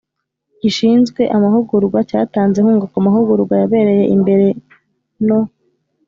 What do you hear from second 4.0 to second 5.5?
imbere no